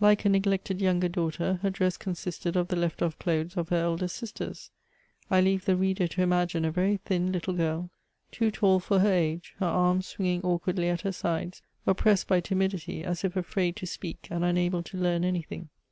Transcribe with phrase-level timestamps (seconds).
[0.00, 3.76] Like a neglected younger daughter, her dress consisted of the left off clothes of her
[3.76, 4.72] elder sisters.
[5.30, 7.90] I leave the reader to imagine a very thin, Httle girl,
[8.32, 13.04] too tall for her age, her arms svringing awkwardly at her sides, oppressed by timidity,
[13.04, 15.68] as if afraid to speak, and unable to learn anything.